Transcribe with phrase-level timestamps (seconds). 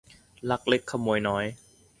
[0.49, 1.45] ลักเล็กขโมยน้อย